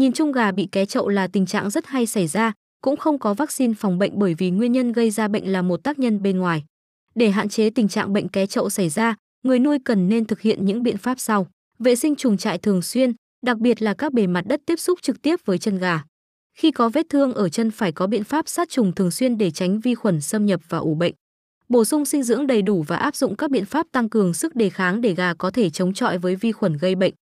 [0.00, 2.52] Nhìn chung gà bị ké chậu là tình trạng rất hay xảy ra,
[2.82, 5.84] cũng không có vaccine phòng bệnh bởi vì nguyên nhân gây ra bệnh là một
[5.84, 6.64] tác nhân bên ngoài.
[7.14, 10.40] Để hạn chế tình trạng bệnh ké chậu xảy ra, người nuôi cần nên thực
[10.40, 11.46] hiện những biện pháp sau.
[11.78, 13.12] Vệ sinh chuồng trại thường xuyên,
[13.46, 16.02] đặc biệt là các bề mặt đất tiếp xúc trực tiếp với chân gà.
[16.58, 19.50] Khi có vết thương ở chân phải có biện pháp sát trùng thường xuyên để
[19.50, 21.14] tránh vi khuẩn xâm nhập và ủ bệnh.
[21.68, 24.54] Bổ sung dinh dưỡng đầy đủ và áp dụng các biện pháp tăng cường sức
[24.54, 27.14] đề kháng để gà có thể chống chọi với vi khuẩn gây bệnh.